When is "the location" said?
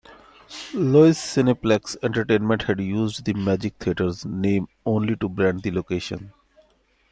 5.61-6.33